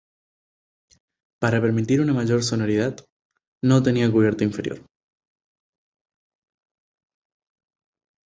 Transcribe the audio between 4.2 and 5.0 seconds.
inferior.